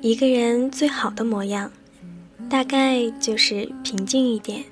[0.00, 1.70] 一个人最好的模样，
[2.50, 4.62] 大概就是平静一点，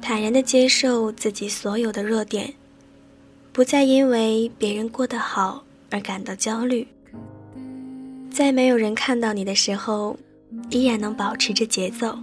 [0.00, 2.52] 坦然的接受自己所有的弱点，
[3.52, 6.88] 不再因为别人过得好而感到焦虑，
[8.32, 10.18] 在没有人看到你的时候，
[10.70, 12.18] 依然能保持着节奏。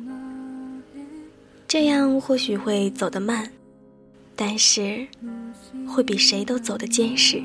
[1.70, 3.48] 这样或许会走得慢，
[4.36, 5.08] 但是
[5.88, 7.40] 会比谁都走得坚实。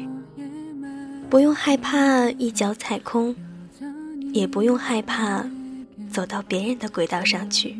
[1.29, 3.37] 不用害怕一脚踩空。
[4.33, 5.49] 也不用害怕
[6.11, 7.77] 走到别人的轨道上去。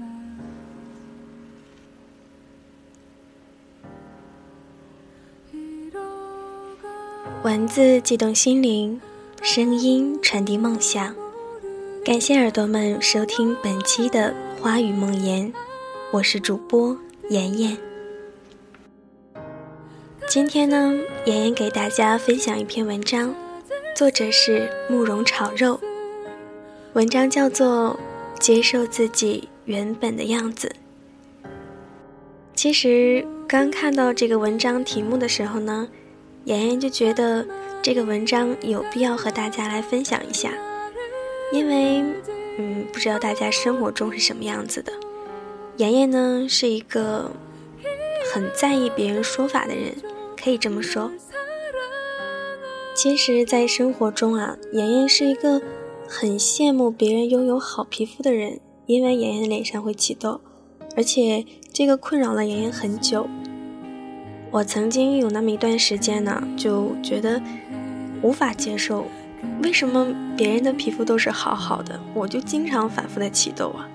[7.43, 9.01] 文字激动心灵，
[9.43, 11.13] 声音传递梦想。
[12.05, 15.53] 感谢耳朵们收听本期的《花语梦言》，
[16.15, 16.97] 我是主播
[17.31, 17.77] 妍妍。
[20.29, 23.35] 今天呢，妍妍给大家分享一篇文章，
[23.97, 25.81] 作者是慕容炒肉。
[26.93, 27.99] 文章叫做
[28.39, 30.73] 《接受自己原本的样子》。
[32.55, 35.89] 其实刚看到这个文章题目的时候呢，
[36.45, 37.45] 妍妍就觉得
[37.83, 40.53] 这个文章有必要和大家来分享一下，
[41.53, 42.05] 因为
[42.57, 44.93] 嗯，不知道大家生活中是什么样子的。
[45.77, 47.31] 妍妍呢是一个
[48.33, 49.95] 很在意别人说法的人，
[50.41, 51.11] 可以这么说。
[52.95, 55.61] 其实，在生活中啊，妍妍是一个。
[56.07, 60.39] 很羡慕别人拥有好皮肤的人，因为妍妍脸上会起痘，
[60.97, 63.27] 而且这个困扰了妍妍很久。
[64.51, 67.43] 我曾经有那么一段时间呢，就觉得
[68.23, 69.07] 无法接受，
[69.63, 73.89] 为什么别人的皮肤都是好好的，我就经常反复的起痘啊？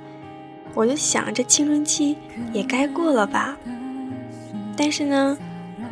[0.73, 2.17] 我就想这青春期
[2.53, 3.57] 也该过了吧，
[4.77, 5.37] 但是呢，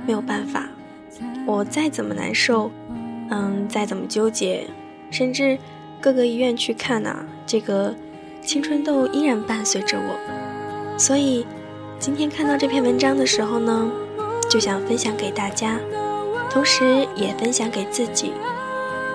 [0.05, 0.67] 没有办法，
[1.45, 2.71] 我再怎么难受，
[3.29, 4.67] 嗯，再怎么纠结，
[5.11, 5.57] 甚至。
[5.99, 7.93] 各个医院去看呐，这个
[8.43, 11.43] 青春痘依然伴随着我，所以
[11.97, 13.91] 今天看到这篇文章的时候呢，
[14.47, 15.79] 就想分享给大家，
[16.51, 18.31] 同时也分享给自己，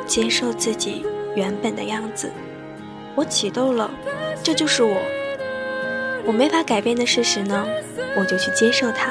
[0.05, 1.07] 接受自己
[1.37, 2.29] 原本的样子。
[3.15, 3.89] 我起痘了，
[4.43, 5.01] 这就是我，
[6.25, 7.67] 我没法改变的事实呢，
[8.17, 9.11] 我就去接受它。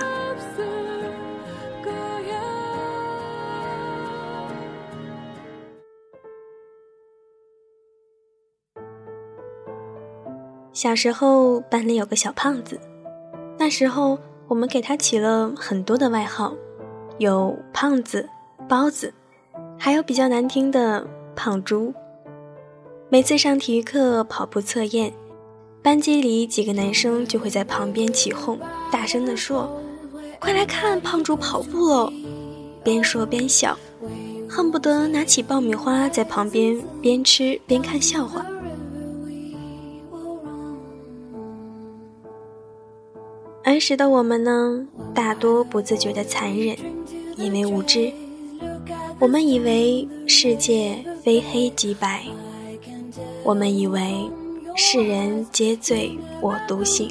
[10.74, 12.80] 小时候班里有个小胖子，
[13.60, 14.18] 那时候
[14.48, 16.56] 我们给他起了很多的外号，
[17.20, 18.28] 有胖子、
[18.68, 19.14] 包子，
[19.78, 21.06] 还有比较难听的
[21.36, 21.94] 胖猪。
[23.10, 25.14] 每次上体育课跑步测验，
[25.84, 28.60] 班级里几个男生就会在旁边起哄，
[28.92, 29.82] 大声地说
[30.40, 32.14] ：“快来看胖猪跑步喽！”
[32.84, 33.78] 边说边笑，
[34.48, 38.46] 恨不得拿起爆米花在旁边边吃边看笑话。
[43.64, 46.76] 儿时的我们呢，大多不自觉的残忍，
[47.38, 48.12] 因为无知。
[49.20, 52.24] 我们以为世界非黑即白，
[53.44, 54.30] 我们以为
[54.84, 57.08] 世人皆醉我独醒。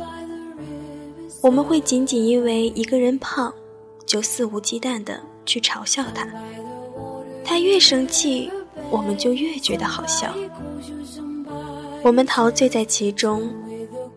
[1.41, 3.55] 我们会仅仅因为一个人胖，
[4.05, 6.27] 就肆无忌惮的去嘲笑他。
[7.45, 8.51] 他越生气，
[8.91, 10.35] 我们就越觉得好笑。
[12.03, 13.49] 我们陶醉在其中，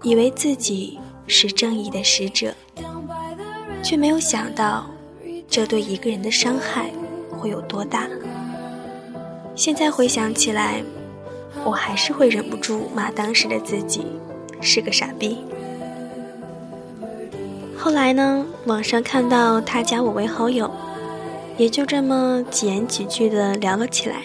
[0.02, 1.00] 以为自己。
[1.26, 2.54] 是正义的使者，
[3.82, 4.86] 却没有想到，
[5.48, 6.92] 这对一个人的伤害
[7.30, 8.10] 会有多大。
[9.56, 10.84] 现在回想起来，
[11.64, 14.06] 我还是会忍不住骂当时的自己
[14.62, 15.38] 是个傻逼。
[17.78, 20.72] 后来呢，网上看到他加我为好友，
[21.58, 24.18] 也就这么几言几句的聊了起来。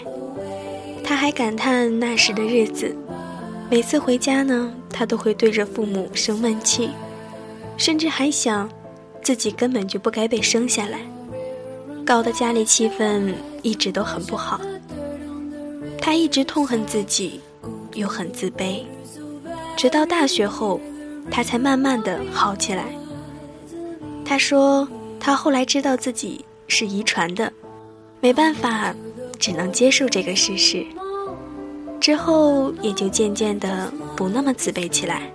[1.03, 2.95] 他还感叹那时的日子。
[3.69, 6.89] 每次回家呢，他都会对着父母生闷气，
[7.77, 8.69] 甚至还想
[9.21, 10.99] 自己根本就不该被生下来，
[12.05, 14.59] 搞得家里气氛一直都很不好。
[16.01, 17.41] 他一直痛恨自己，
[17.93, 18.83] 又很自卑，
[19.77, 20.79] 直到大学后，
[21.29, 22.85] 他才慢慢的好起来。
[24.25, 24.87] 他说，
[25.19, 27.51] 他后来知道自己是遗传的，
[28.21, 28.95] 没办法，
[29.37, 30.85] 只能接受这个事实。
[31.99, 35.31] 之后也就渐渐的不那么自卑起来，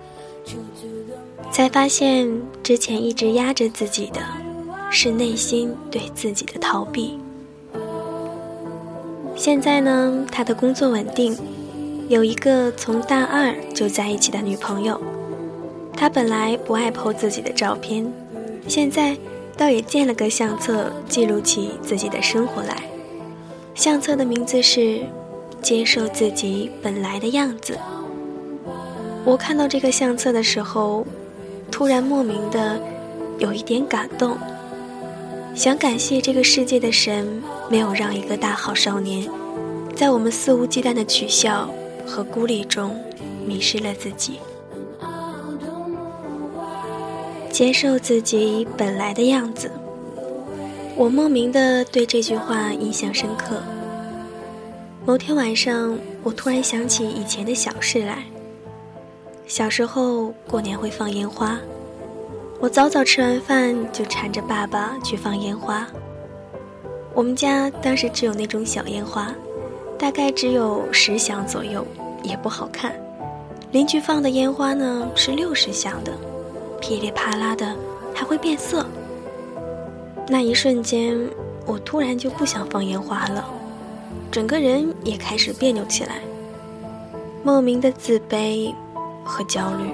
[1.51, 2.27] 才发现
[2.63, 4.21] 之前一直压着自己的，
[4.89, 7.19] 是内心对自己的逃避。
[9.35, 11.37] 现在呢，他的工作稳定，
[12.07, 14.99] 有一个从大二就在一起的女朋友，
[15.95, 18.11] 他本来不爱 po 自己的照片，
[18.65, 19.15] 现在
[19.57, 22.81] 倒也建了个相册，记录起自己的生活来。
[23.75, 25.01] 相册的名字是
[25.61, 27.77] “接受自己本来的样子”。
[29.25, 31.05] 我看到这个相册的时候，
[31.69, 32.79] 突然莫名的
[33.37, 34.37] 有一点感动，
[35.55, 37.41] 想感谢这个世界的神，
[37.71, 39.25] 没有让一个大好少年，
[39.95, 41.73] 在我们肆无忌惮的取笑
[42.05, 42.93] 和孤立中，
[43.47, 44.37] 迷失了自己。
[47.49, 49.71] 接受自己本来的样子，
[50.93, 53.63] 我莫名的对这句话印象深刻。
[55.05, 58.25] 某天晚上，我突然想起以前的小事来。
[59.47, 61.57] 小时候过年会放烟花，
[62.65, 65.85] 我早早吃完饭就缠着爸爸去放烟花。
[67.13, 69.31] 我们家当时只有那种小烟花，
[69.99, 71.85] 大概只有十响左右，
[72.23, 72.91] 也不好看。
[73.71, 76.11] 邻居放的烟花呢是六十响的。
[76.81, 77.71] 噼里啪啦的，
[78.15, 78.83] 还会变色。
[80.27, 81.15] 那一瞬间，
[81.67, 83.45] 我突然就不想放烟花了，
[84.31, 86.15] 整个人也开始别扭起来，
[87.43, 88.73] 莫名的自卑
[89.23, 89.91] 和焦虑。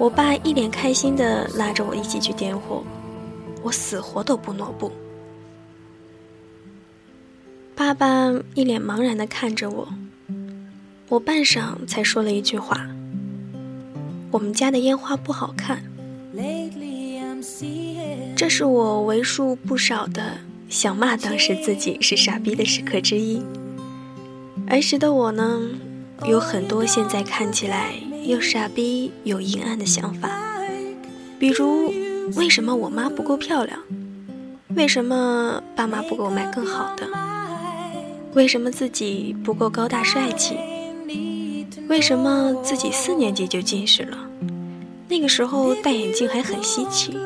[0.00, 2.82] 我爸一脸开心的拉着我一起去点火，
[3.62, 4.90] 我死活都不挪步。
[7.76, 9.86] 爸爸一脸茫然的看着我，
[11.10, 12.88] 我半晌才说了一句话。
[14.30, 15.82] 我们家的烟花不好看，
[18.34, 20.38] 这是我为数不少的
[20.70, 23.42] 想骂当时自己是傻逼的时刻之一。
[24.66, 25.60] 儿时的我呢，
[26.24, 27.92] 有很多现在看起来
[28.24, 30.30] 又傻逼又阴暗的想法，
[31.38, 31.92] 比如
[32.36, 33.78] 为什么我妈不够漂亮？
[34.76, 37.06] 为什么爸妈不给我买更好的？
[38.34, 40.56] 为什么自己不够高大帅气？
[41.88, 44.16] 为什么自己四年级就近视了？
[45.08, 47.16] 那个时候戴眼镜还很稀奇。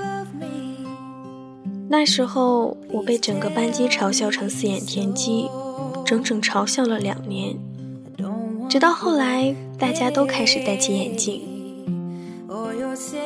[1.90, 5.50] 那时候我被整个班级嘲笑成四眼田鸡，
[6.06, 7.56] 整整嘲笑了两年。
[8.70, 11.42] 直到后来大家都开始戴起眼镜。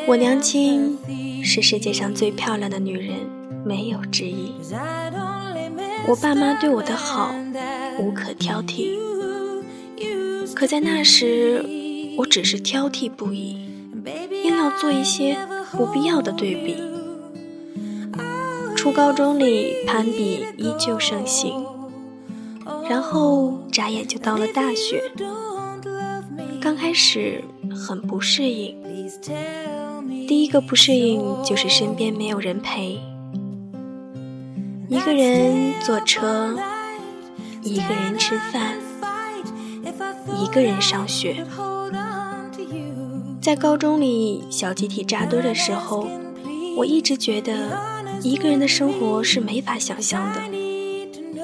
[0.06, 0.98] 我娘亲
[1.44, 3.16] 是世界上最漂亮的女人，
[3.64, 4.52] 没有之一。
[6.06, 7.34] 我爸妈对我的好
[7.98, 8.96] 无可挑剔。
[10.54, 11.64] 可在那时，
[12.16, 13.58] 我只是挑剔不已，
[14.44, 15.36] 硬要做一些
[15.72, 16.76] 不必要的对比。
[18.74, 21.66] 初高中里攀比依旧盛行，
[22.88, 25.02] 然后眨眼就到了大学。
[26.68, 27.42] 刚开始
[27.74, 28.76] 很不适应，
[30.26, 33.00] 第一个不适应就是身边没有人陪，
[34.90, 36.54] 一个人坐车，
[37.62, 38.76] 一个人吃饭。
[40.38, 41.42] 一个人上学，
[43.40, 46.06] 在高中里小集体扎堆的时候，
[46.76, 47.78] 我一直觉得
[48.22, 50.42] 一个人的生活是没法想象的，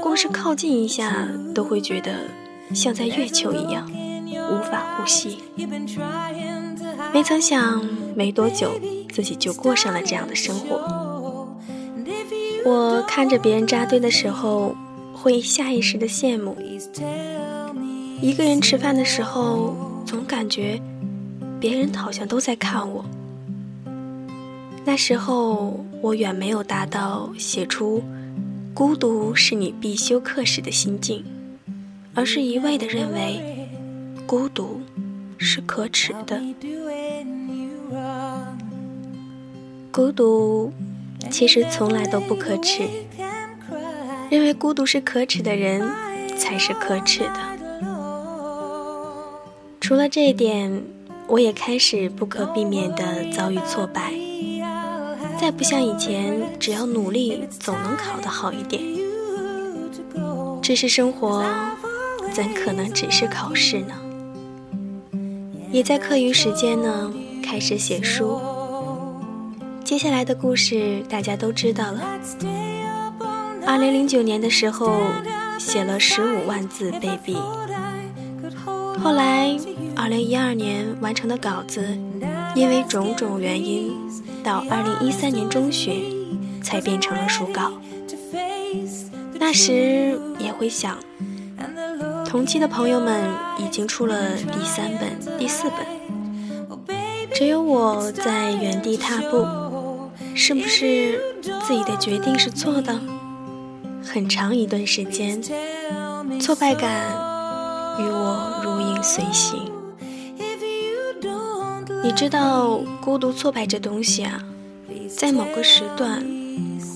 [0.03, 2.13] 光是靠近一下都会觉得
[2.75, 3.91] 像在月球一样
[4.51, 5.39] 无法呼吸。
[7.13, 7.85] 没曾想
[8.17, 8.81] 没多久
[9.13, 11.49] 自己就过上了这样的生活。
[12.65, 14.75] 我看着别人扎堆的时候，
[15.13, 16.57] 会下意识的羡慕。
[18.21, 19.77] 一个人吃饭的时候，
[20.07, 20.81] 总感觉
[21.61, 23.05] 别人好像都在看我。
[24.85, 28.03] 那时候我远没有达到写出
[28.75, 31.25] “孤独是你必修课”时的心境，
[32.15, 33.54] 而是一味的认为
[34.27, 34.81] 孤独
[35.39, 36.41] 是可耻的。
[39.93, 40.73] 孤独
[41.31, 42.89] 其实从来都不可耻，
[44.31, 45.89] 认为孤独是可耻的人
[46.37, 47.55] 才是可耻的。
[49.81, 50.83] 除了这一点，
[51.27, 54.13] 我也开始不可避免地遭遇挫败，
[55.39, 58.83] 再不像以前只要努力总能考得好一点。
[60.63, 61.45] 只是生活
[62.33, 63.95] 怎可能只是考试呢？
[65.75, 67.13] 也在课余时间呢，
[67.43, 68.41] 开始写书。
[69.83, 72.01] 接下来的故事大家都知道了。
[73.67, 75.01] 二零零九年的时候，
[75.59, 77.35] 写了十五万字被毙。
[79.03, 79.51] 后来，
[79.97, 81.85] 二零一二年完成的稿子，
[82.55, 83.93] 因为种种原因，
[84.45, 87.73] 到二零一三年中旬才变成了书稿。
[89.41, 90.97] 那时也会想，
[92.35, 96.99] 同期的朋友们已经出了第三本、第四本，
[97.33, 99.47] 只有我在原地踏步，
[100.35, 103.01] 是不是自己的决定是错的？
[104.03, 105.41] 很长一段时间，
[106.41, 106.91] 挫败感
[108.01, 108.61] 与我。
[108.65, 109.71] 如影随形。
[112.03, 114.43] 你知道孤独挫败这东西啊，
[115.09, 116.21] 在某个时段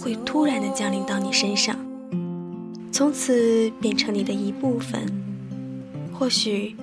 [0.03, 1.77] 会突然的降临到你身上，
[2.91, 5.28] 从此变成你的一部分。
[6.19, 6.75] 或许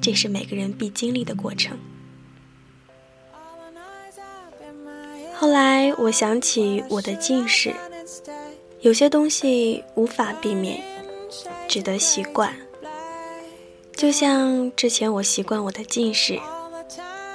[0.00, 1.76] 这是每个人必经历的过程。
[5.34, 7.74] 后来我想起我的近视，
[8.80, 10.80] 有些东西无法避免，
[11.66, 12.54] 只得习惯。
[13.96, 16.38] 就像之前我习惯我的近视，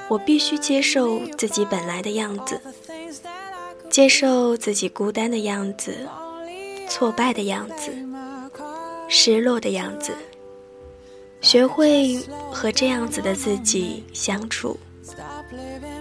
[0.07, 2.59] 我必须接受自己本来的样子，
[3.89, 6.07] 接受自己孤单的样子、
[6.87, 7.91] 挫败的样子、
[9.09, 10.13] 失落的样子，
[11.41, 12.17] 学会
[12.51, 14.79] 和这样子的自己相处。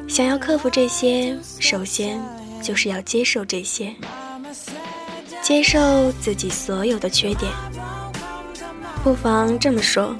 [0.06, 2.20] 想要克服这些，首先
[2.62, 3.94] 就是要接受这些，
[5.42, 7.50] 接受自己所有的缺点。
[9.02, 10.14] 不妨这么说：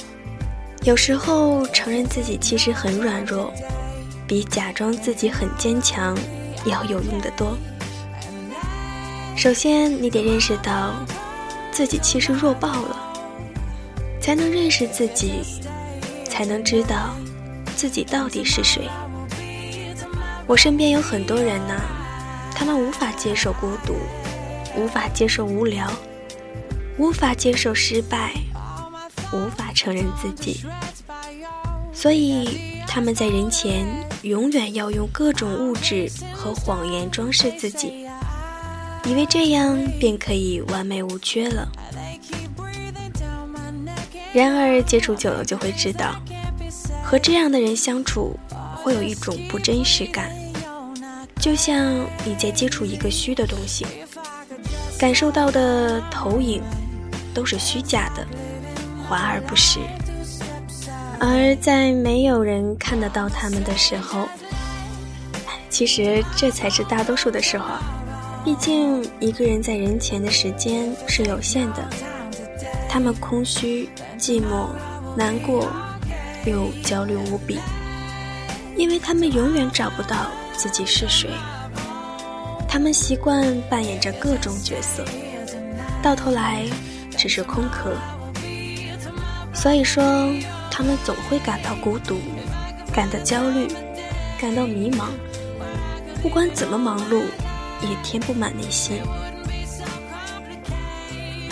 [0.85, 3.53] 有时候承认自己其实很软弱，
[4.27, 6.17] 比假装自己很坚强
[6.65, 7.57] 要有用的多。
[9.37, 10.95] 首先，你得认识到
[11.71, 13.10] 自己其实弱爆了，
[14.31, 15.43] 才能认识自己，
[16.25, 17.17] 才能知道
[17.75, 18.89] 自己到底是谁。
[20.47, 21.75] 我身边有很多人呢，
[22.55, 23.97] 他们无法接受孤独，
[24.77, 25.91] 无法接受无聊，
[26.97, 28.33] 无法接受失败，
[29.33, 30.65] 无法承认自己，
[31.93, 33.85] 所以他们在人前
[34.23, 38.07] 永远要用各种物质和谎言装饰自己，
[39.05, 41.69] 以为这样便可以完美无缺了。
[44.33, 46.15] 然而接触久了就会知道，
[47.03, 48.39] 和这样的人相处
[48.77, 50.31] 会有一种不真实感。
[51.41, 51.95] 就像
[52.25, 53.87] 你在接触一个虚的东西，
[54.99, 56.63] 感受到的投影
[57.33, 58.27] 都是虚假的，
[59.09, 59.81] 华而不实。
[61.19, 64.29] 而在没有人看得到他们的时候，
[65.69, 67.75] 其实这才是大多数的时候。
[68.45, 71.89] 毕竟一个人在人前的时间是有限的，
[72.93, 74.67] 他们空虚、寂寞、
[75.17, 75.69] 难过，
[76.45, 77.57] 又焦虑无比，
[78.77, 80.27] 因为他们永远找不到。
[80.57, 81.31] 自己是谁？
[82.69, 85.05] 他们习惯扮演着各种角色，
[86.03, 86.67] 到头来
[87.17, 87.97] 只是空壳。
[89.55, 90.03] 所以说，
[90.71, 92.19] 他们总会感到孤独，
[92.93, 93.69] 感到焦虑，
[94.39, 95.05] 感到迷茫。
[96.21, 97.23] 不管怎么忙碌，
[97.81, 99.01] 也填不满内心。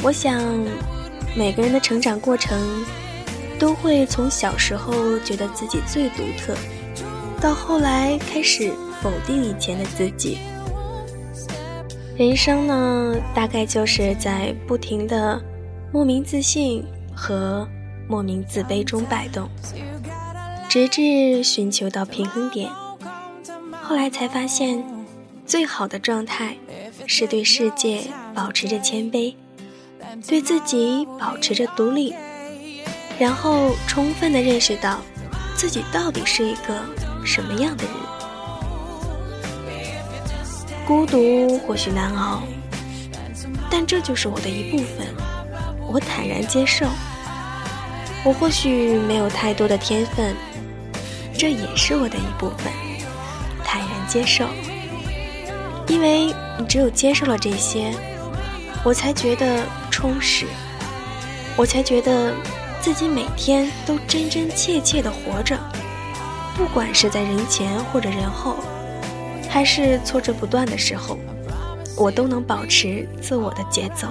[0.02, 0.42] 我想，
[1.38, 2.84] 每个人的成长过程，
[3.60, 6.52] 都会从小时候觉得自己最独特，
[7.40, 8.72] 到后来开始。
[9.00, 10.38] 否定以前的自己，
[12.16, 15.40] 人生呢，大概就是在不停的
[15.92, 17.64] 莫名自信和
[18.08, 19.48] 莫名自卑中摆动，
[20.68, 22.68] 直至寻求到平衡点。
[23.80, 24.84] 后来才发现，
[25.46, 26.56] 最好的状态
[27.06, 28.02] 是对世界
[28.34, 29.32] 保持着谦卑，
[30.26, 32.14] 对自己保持着独立，
[33.18, 35.00] 然后充分的认识到
[35.56, 36.80] 自己到底是一个
[37.24, 37.92] 什么样的人。
[40.86, 42.42] 孤独或许难熬，
[43.70, 45.06] 但这就是我的一部分，
[45.86, 46.86] 我坦然接受。
[48.24, 50.34] 我或许没有太多的天分，
[51.36, 52.72] 这也是我的一部分，
[53.64, 54.46] 坦然接受。
[55.86, 57.94] 因为你只有接受了这些，
[58.84, 59.64] 我才觉得
[59.98, 60.46] 充实，
[61.56, 62.32] 我才觉得
[62.80, 65.58] 自己每天都真真切切的活着，
[66.56, 68.54] 不管是在人前或者人后。
[69.50, 71.18] 还是挫折不断的时候，
[71.96, 74.06] 我都能保持自我的节奏。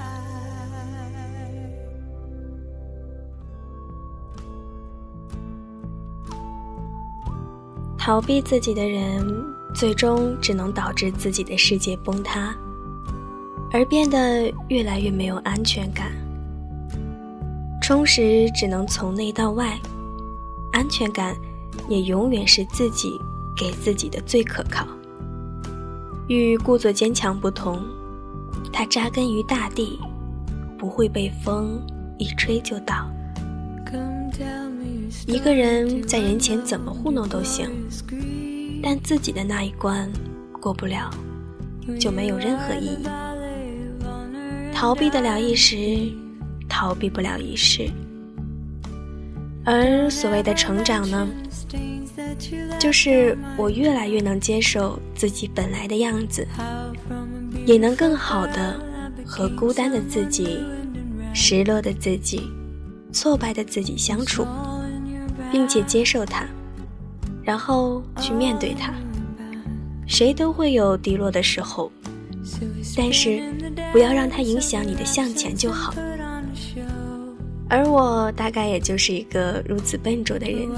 [7.97, 9.25] 逃避自己的人，
[9.73, 12.53] 最终只能导致自己的世界崩塌，
[13.71, 16.11] 而变得越来越没有安全感。
[17.81, 19.79] 充实只能从内到外，
[20.73, 21.35] 安全感
[21.87, 23.19] 也永远是自己
[23.55, 24.85] 给自己的最可靠。
[26.27, 27.81] 与故作坚强不同，
[28.73, 29.97] 它扎根于大地，
[30.77, 31.81] 不会被风
[32.17, 33.09] 一吹就倒。
[35.25, 37.69] 一个人在人前怎么糊弄都行，
[38.83, 40.11] 但自己的那一关
[40.59, 41.09] 过不了，
[41.97, 43.26] 就没有任何意义。
[44.79, 45.75] 逃避得了一时，
[46.69, 47.89] 逃避不了一世。
[49.65, 51.27] 而所谓的成长呢？
[52.77, 56.47] 就是我越来越能接受自己本来的样子，
[57.65, 58.79] 也能更好的
[59.25, 60.59] 和孤单的自己、
[61.33, 62.43] 失落的自己、
[63.11, 64.45] 挫败的自己相处，
[65.51, 66.45] 并且接受它，
[67.43, 68.93] 然后去面对它。
[70.05, 71.91] 谁都会有低落的时候，
[72.95, 73.41] 但是
[73.91, 75.93] 不要让它影响你的向前就好。
[77.69, 80.69] 而我大概也就是一个如此笨拙的人，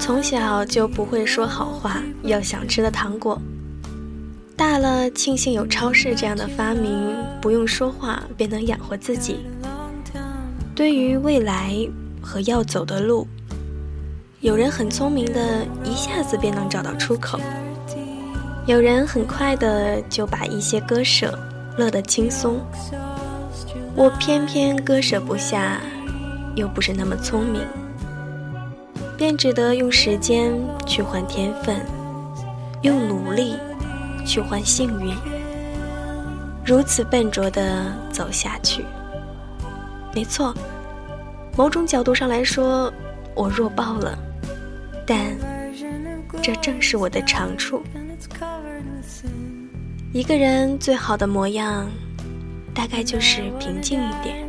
[0.00, 3.40] 从小就不会说好话，要想吃的糖果。
[4.56, 9.40] 大了，庆幸有超市这样的发明，不用说话便能养活自己。
[10.74, 11.76] 对于未来
[12.22, 13.26] 和要走的路，
[14.40, 17.38] 有人很聪明的，一下子便能找到出口；
[18.64, 21.36] 有人很快的就把一些割舍，
[21.76, 22.60] 乐得轻松。
[23.96, 25.80] 我偏偏割舍不下，
[26.54, 27.60] 又不是那么聪明，
[29.16, 30.52] 便只得用时间
[30.86, 31.84] 去换天分，
[32.82, 33.56] 用努力
[34.24, 35.12] 去换幸运，
[36.64, 38.84] 如此笨拙的走下去。
[40.14, 40.54] 没错，
[41.56, 42.92] 某种角度上来说，
[43.34, 44.16] 我弱爆了，
[45.04, 45.36] 但
[46.40, 47.82] 这正是我的长处。
[50.12, 51.90] 一个人最好的模样。
[52.74, 54.48] 大概就是平静一点，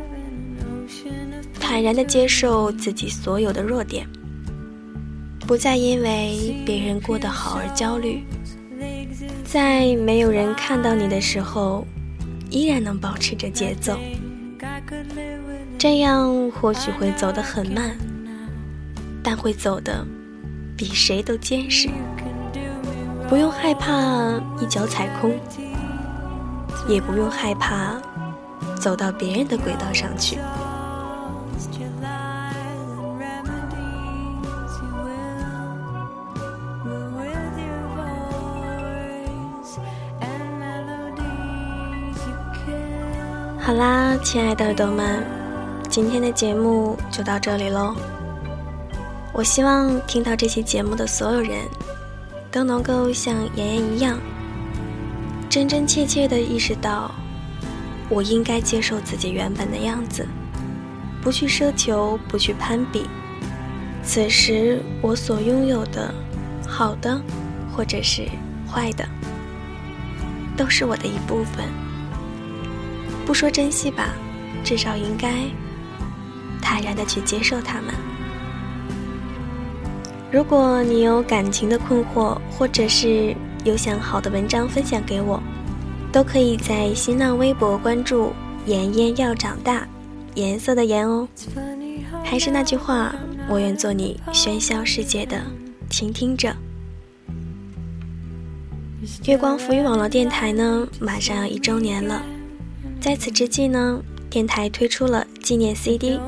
[1.60, 4.08] 坦然的接受自己所有的弱点，
[5.40, 8.24] 不再因为别人过得好而焦虑，
[9.44, 11.86] 在没有人看到你的时候，
[12.48, 13.98] 依然能保持着节奏。
[15.76, 17.94] 这样或许会走得很慢，
[19.22, 20.02] 但会走得
[20.78, 21.90] 比谁都坚实。
[23.34, 25.34] 不用害怕一脚踩空，
[26.86, 28.00] 也不用害怕。
[28.80, 30.38] 走到别人的轨道上去。
[43.58, 45.24] 好啦，亲爱的耳朵们，
[45.90, 47.96] 今天的节目就到这里喽。
[49.32, 51.58] 我希望听到这期节目的所有人
[52.54, 54.16] 都能够像妍妍一样，
[55.50, 57.12] 真真切切的意识到。
[58.08, 60.24] 我应该接受自己原本的样子，
[61.20, 63.08] 不去奢求，不去攀比。
[64.04, 66.14] 此时我所拥有的，
[66.64, 67.20] 好的，
[67.74, 68.28] 或者是
[68.70, 69.04] 坏的，
[70.56, 71.64] 都是我的一部分。
[73.26, 74.10] 不说珍惜吧，
[74.62, 75.32] 至少应该
[76.62, 77.92] 坦然的去接受他们。
[80.34, 85.40] 如果你有感情的困惑，或者是有想好的文章分享给我。
[86.10, 88.32] 都可以在新浪微博关注
[88.66, 89.86] “妍妍要长大”，
[90.34, 91.28] 颜色的颜哦。
[92.24, 93.14] 还是那句话，
[93.48, 95.40] 我愿做你喧嚣世界的
[95.88, 96.52] 倾听者。
[99.26, 102.20] 月光浮语网络电台呢，马上要一周年了，
[103.00, 106.18] 在此之际呢，电台推出了纪念 CD，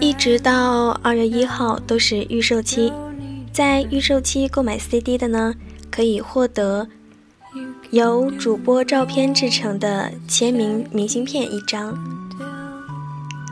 [0.00, 2.92] 一直到二月一号都是预售期，
[3.52, 5.54] 在预售期购买 CD 的呢，
[5.90, 6.88] 可以获得。
[7.90, 11.94] 由主播照片制成的签名明信片一张，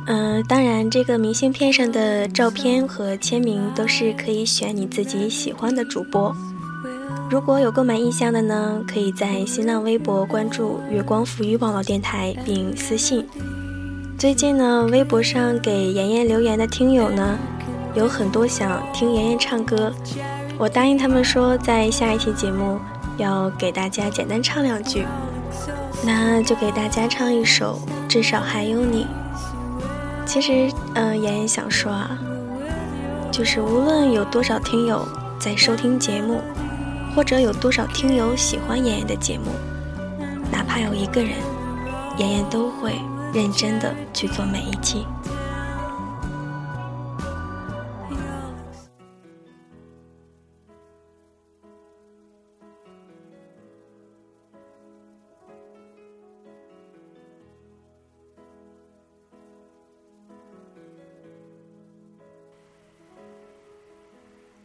[0.07, 6.35] 嗯，当然这个明信片上的照片和签名都是可以选你自己喜欢的主播。
[7.31, 13.27] 如果有购买意向的呢，可以在新浪微博关注“月光浮语网络电台”并私信。
[14.17, 17.39] 最近呢，微博上给妍妍留言的听友呢，
[17.95, 19.93] 有很多想听妍妍唱歌，
[20.59, 22.79] 我答应他们说在下一期节目。
[23.17, 25.05] 要给大家简单唱两句，
[26.03, 29.05] 那就给大家唱一首《至少还有你》。
[30.25, 32.19] 其实，嗯，妍妍想说啊，
[33.31, 35.07] 就是无论有多少听友
[35.39, 36.41] 在收听节目，
[37.15, 39.51] 或者有多少听友喜欢妍妍的节目，
[40.51, 41.33] 哪怕有一个人，
[42.17, 42.95] 妍妍都会
[43.35, 45.07] 认真的去做每一期。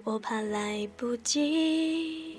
[0.05, 2.37] 我怕来不及，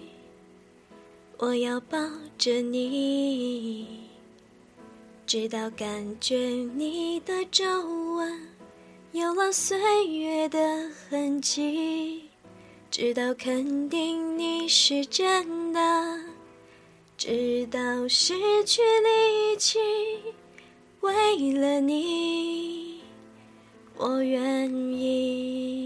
[1.36, 1.98] 我要抱
[2.38, 4.06] 着你，
[5.26, 7.64] 直到感觉你的皱
[8.14, 8.40] 纹
[9.10, 12.28] 有了岁月的痕迹，
[12.88, 16.20] 直到肯定你是真的，
[17.18, 18.32] 直到失
[18.64, 19.80] 去力气，
[21.00, 23.00] 为了你，
[23.96, 25.85] 我愿意。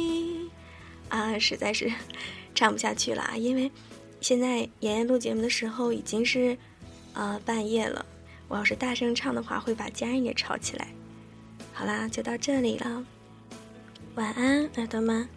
[1.11, 1.91] 啊，实在是
[2.55, 3.35] 唱不下去了啊！
[3.35, 3.69] 因为
[4.21, 6.57] 现在妍妍录节目的时候已经是
[7.13, 8.05] 呃半夜了，
[8.47, 10.87] 我要是大声唱的话，会把家人给吵起来。
[11.73, 13.05] 好啦，就到这里了，
[14.15, 15.27] 晚安，耳朵们。